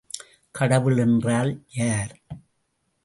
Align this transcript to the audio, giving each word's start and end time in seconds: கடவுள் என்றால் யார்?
கடவுள் 0.51 0.97
என்றால் 0.97 1.51
யார்? 1.73 2.13